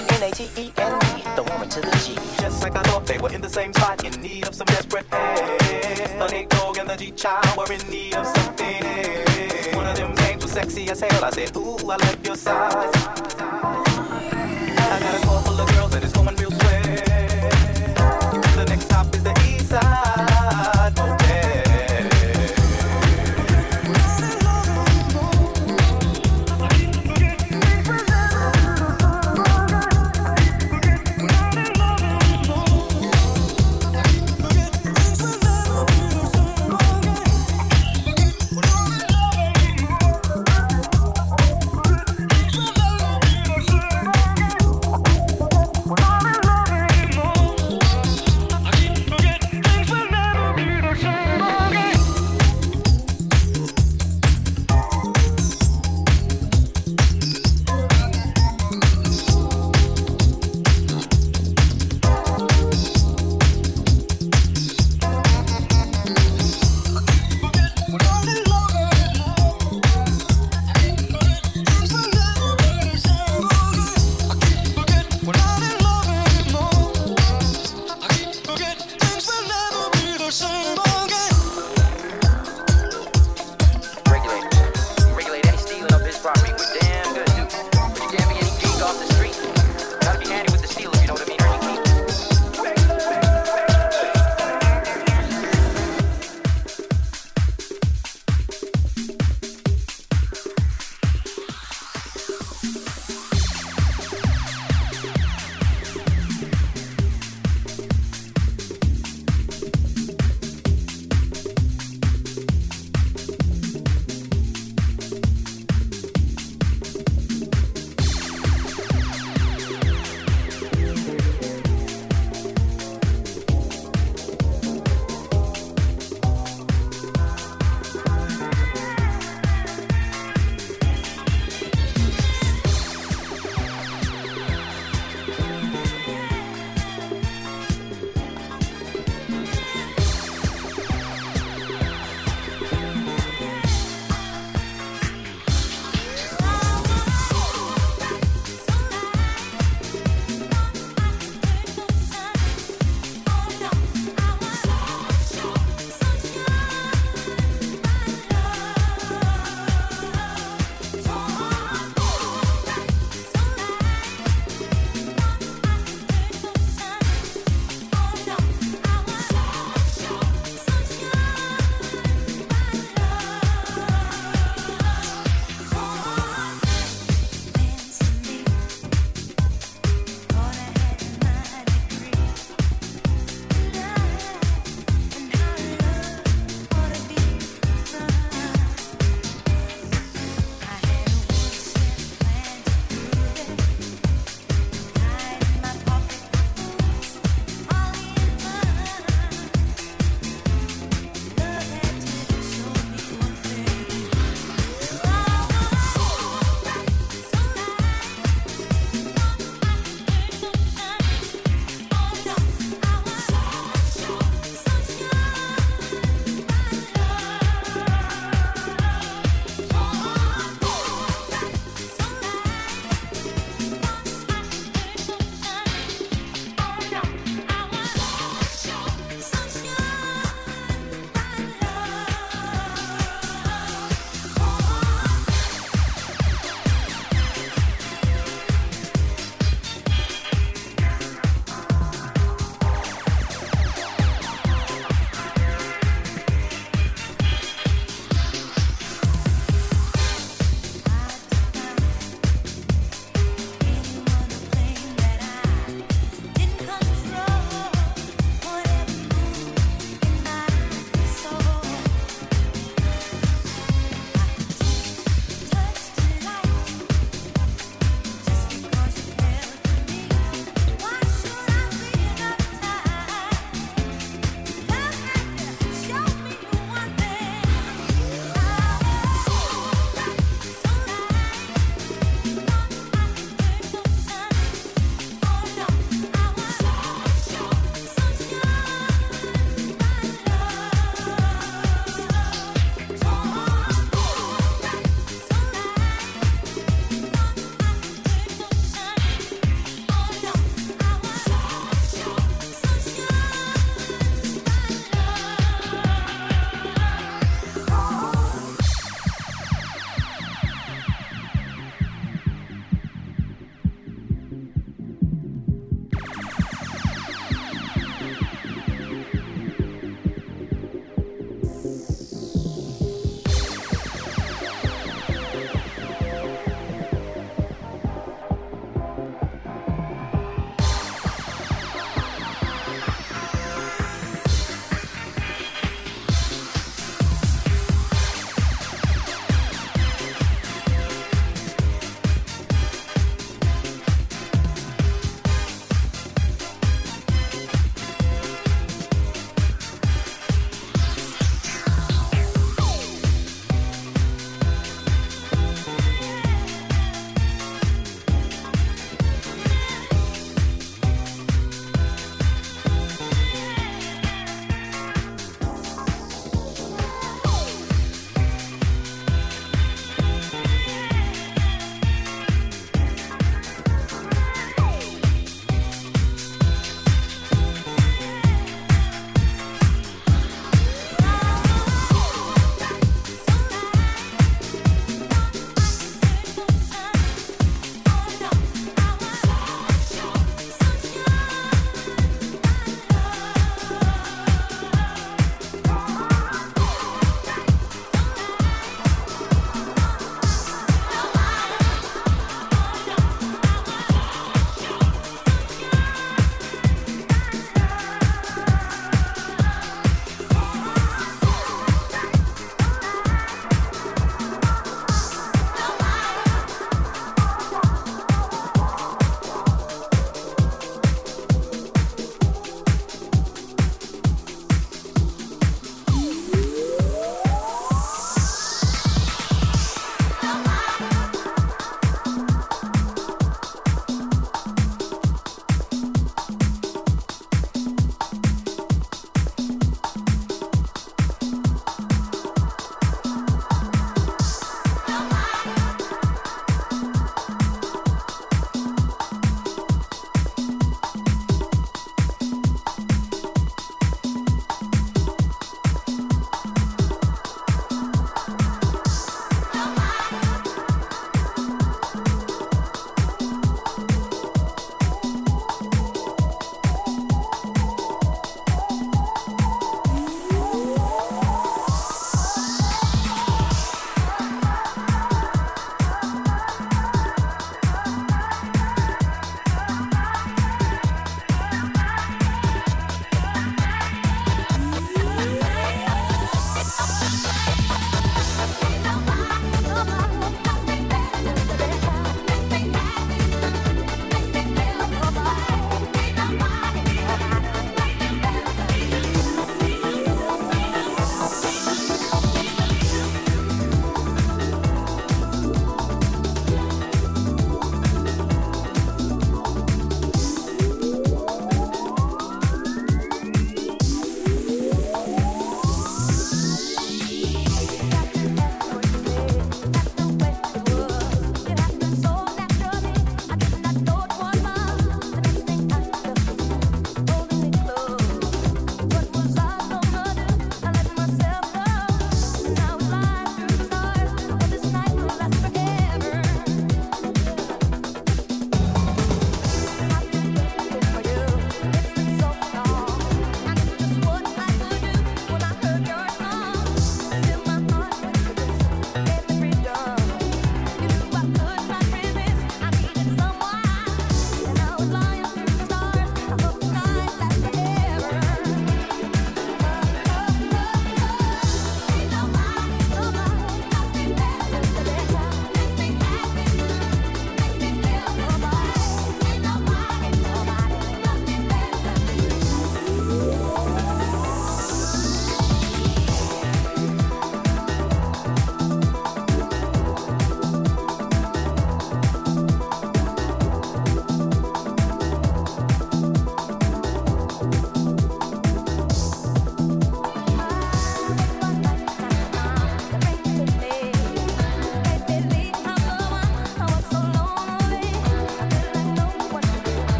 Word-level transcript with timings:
N 0.00 0.22
A 0.22 0.30
T 0.30 0.48
E 0.56 0.72
N 0.76 0.98
D, 1.00 1.06
the 1.36 1.42
woman 1.42 1.68
to 1.68 1.80
the 1.80 1.90
G. 2.04 2.14
Just 2.40 2.62
like 2.62 2.76
I 2.76 2.82
thought 2.82 3.06
they 3.06 3.18
were 3.18 3.32
in 3.32 3.40
the 3.40 3.48
same 3.48 3.72
spot, 3.72 4.04
in 4.04 4.20
need 4.20 4.46
of 4.46 4.54
some 4.54 4.66
desperate 4.66 5.06
help. 5.06 5.58
The 6.18 6.28
Nate 6.30 6.50
dog 6.50 6.78
and 6.78 6.88
the 6.88 6.96
G 6.96 7.10
Child 7.12 7.56
were 7.56 7.72
in 7.72 7.80
need 7.90 8.14
of 8.14 8.26
something. 8.26 8.84
Else. 8.84 9.74
One 9.74 9.86
of 9.86 9.96
them 9.96 10.14
names 10.14 10.42
was 10.44 10.52
sexy 10.52 10.88
as 10.90 11.00
hell. 11.00 11.24
I 11.24 11.30
said, 11.30 11.56
Ooh, 11.56 11.76
I 11.90 11.96
like 11.96 12.26
your 12.26 12.36
size. 12.36 12.94
I 14.90 14.98
got 15.00 15.22
a 15.22 15.26
call 15.26 15.40
full 15.42 15.60
of 15.60 15.68
girls 15.74 15.90
that 15.92 16.02
is 16.04 16.10
it's 16.10 16.18
going 16.18 16.36
real. 16.36 16.47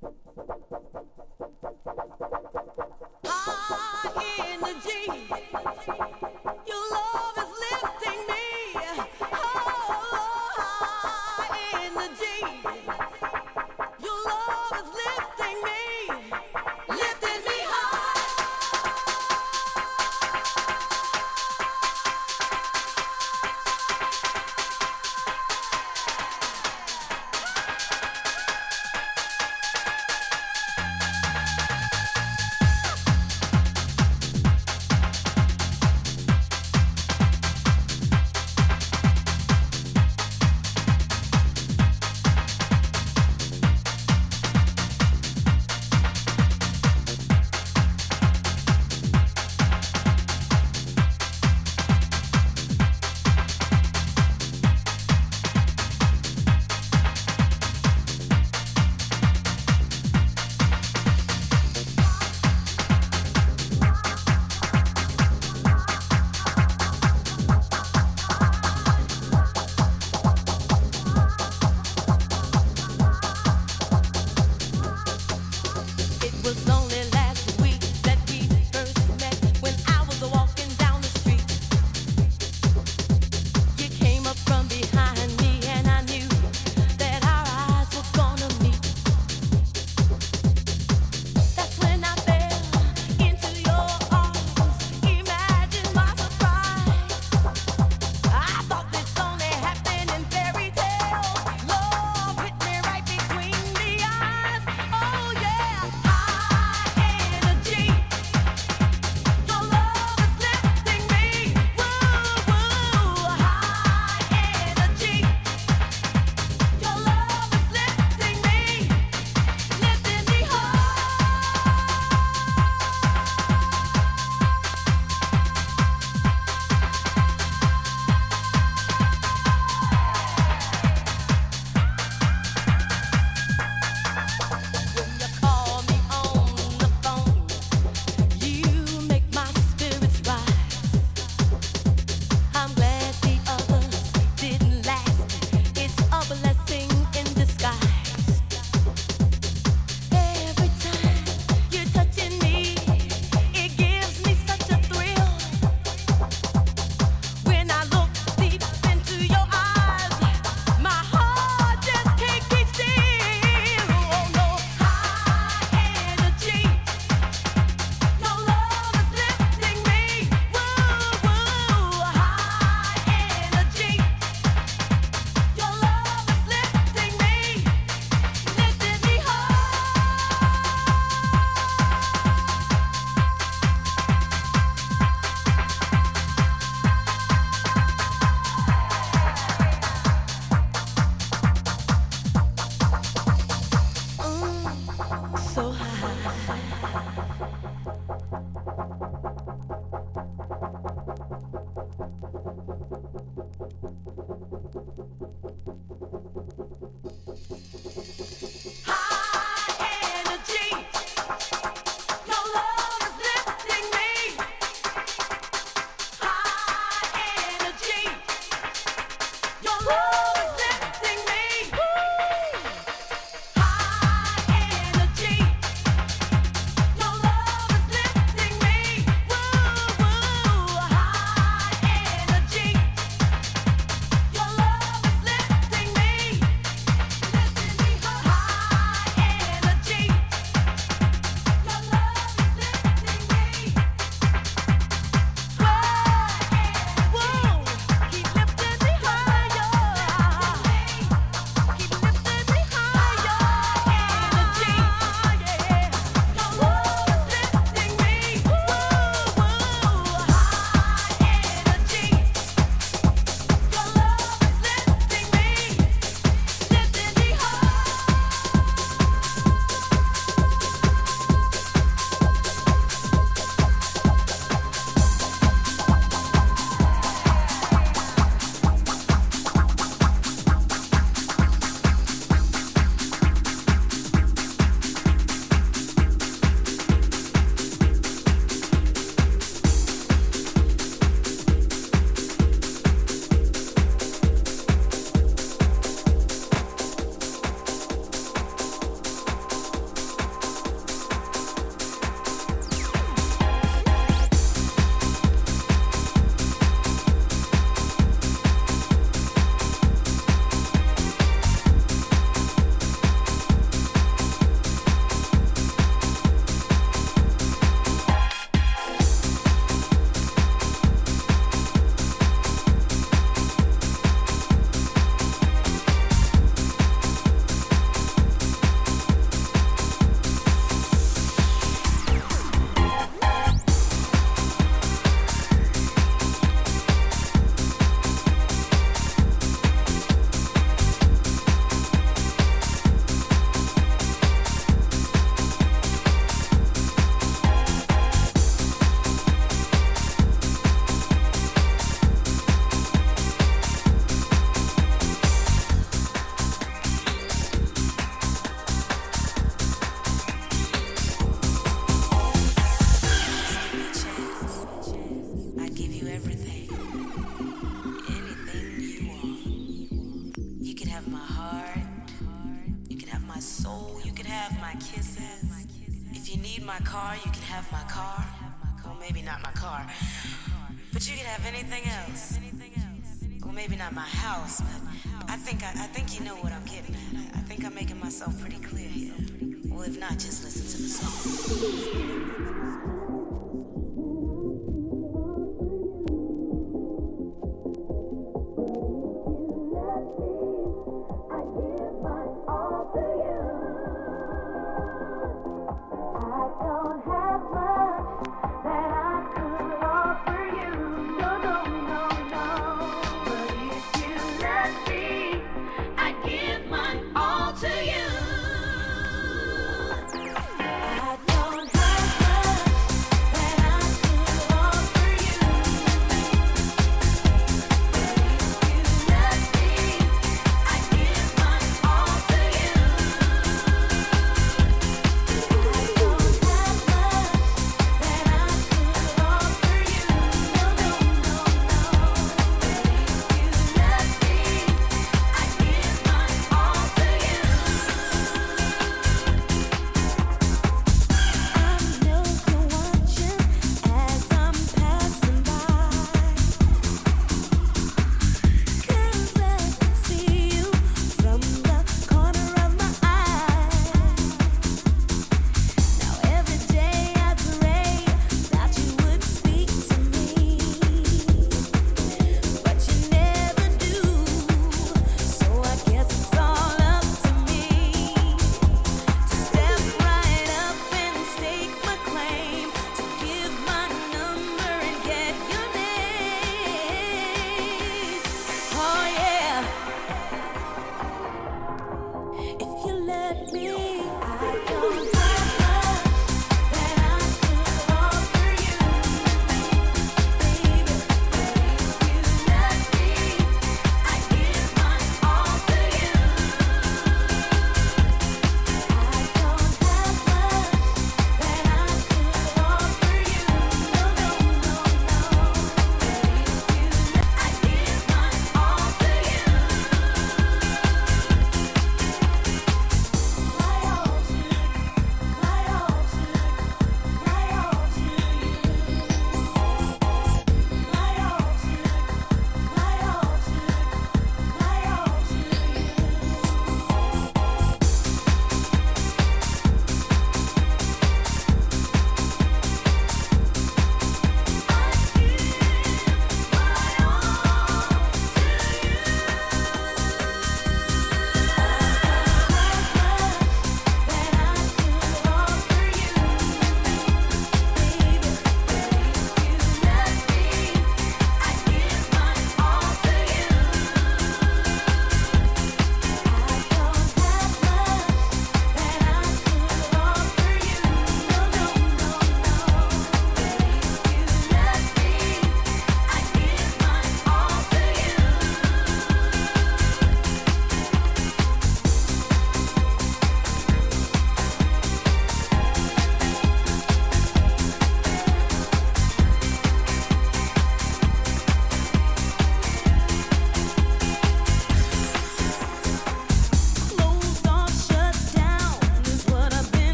Thank 0.00 0.14
you. 2.78 2.83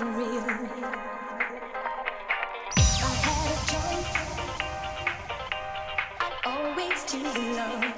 If 0.00 0.04
I 0.04 0.06
had 3.24 3.50
a 3.50 3.56
choice, 3.66 4.14
always 6.46 7.04
choose 7.04 7.56
love. 7.56 7.97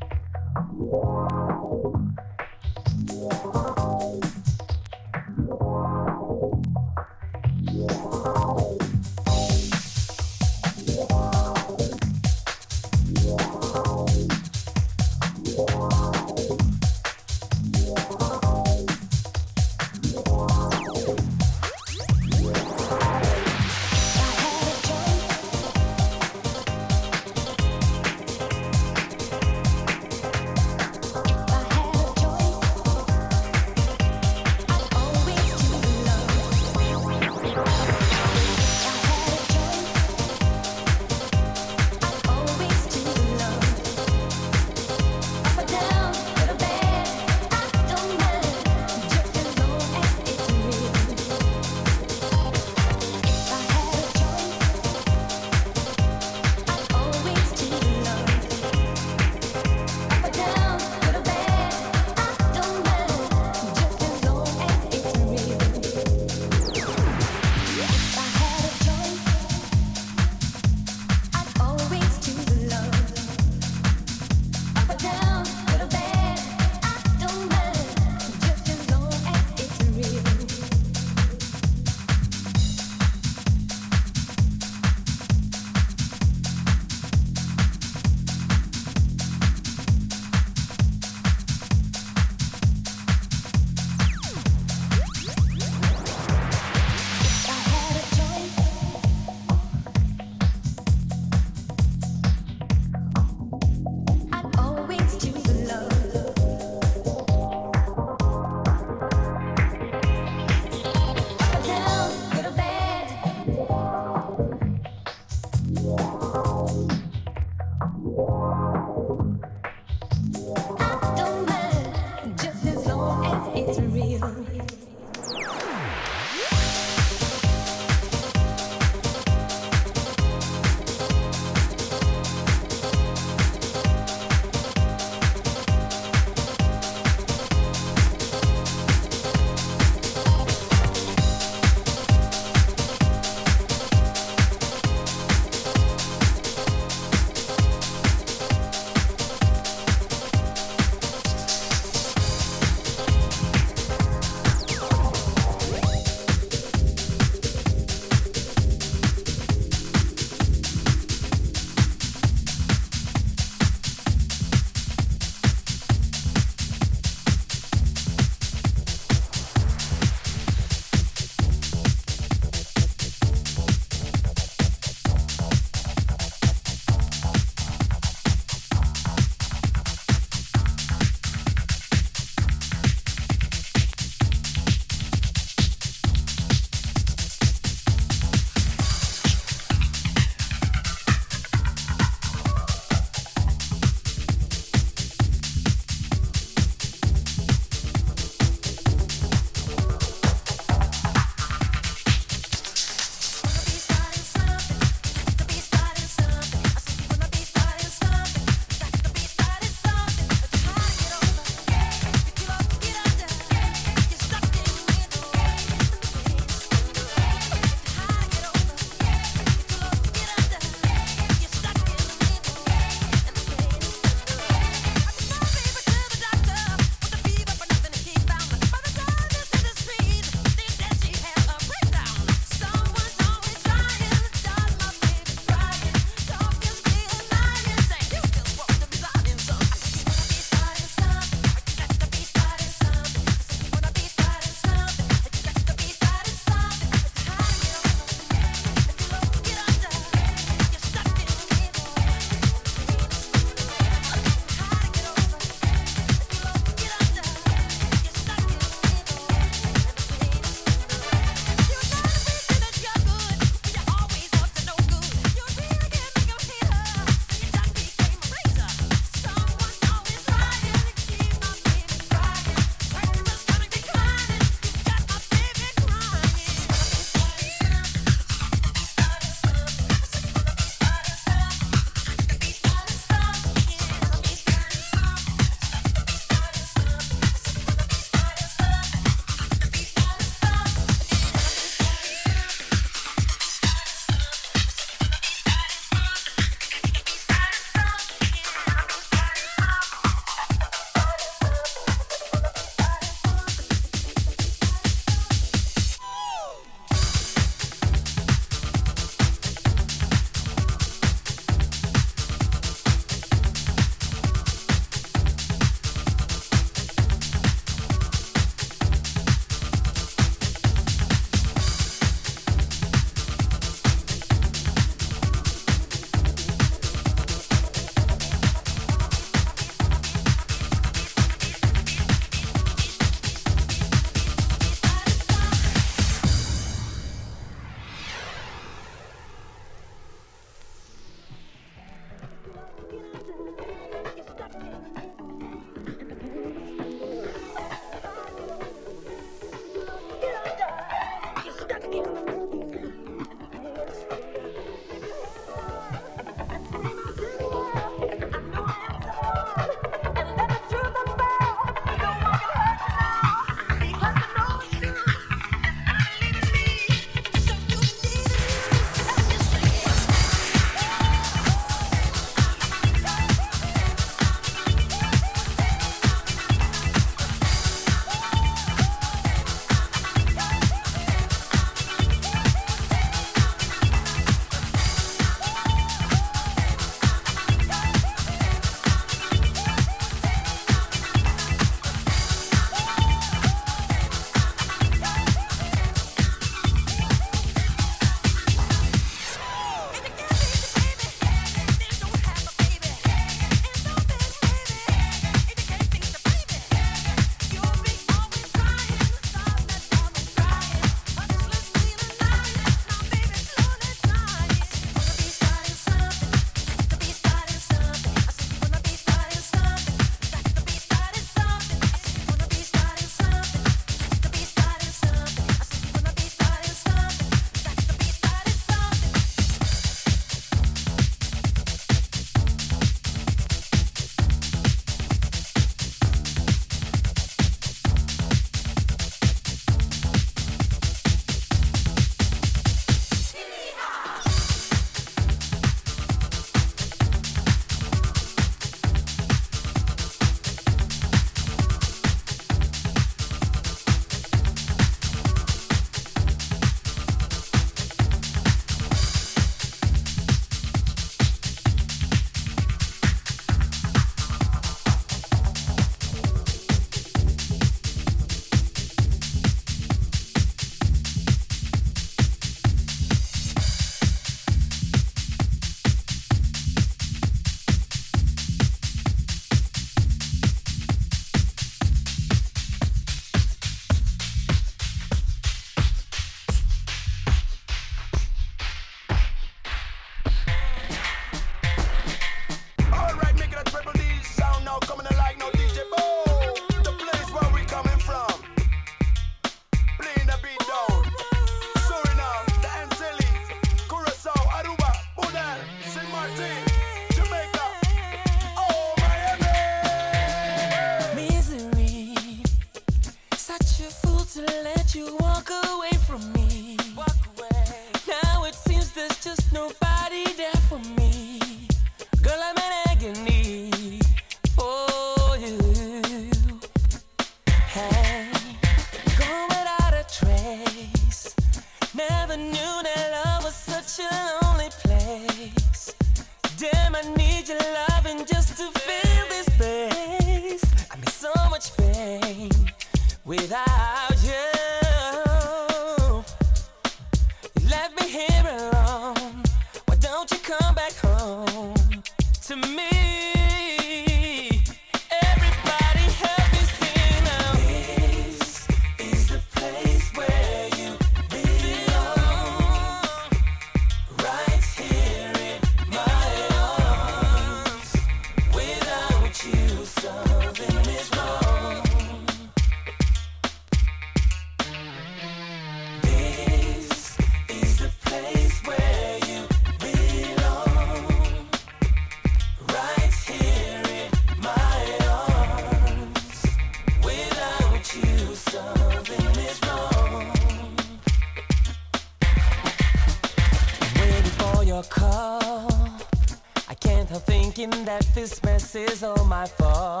This 598.73 598.91
is 598.91 599.03
all 599.03 599.25
my 599.25 599.45
fault. 599.45 600.00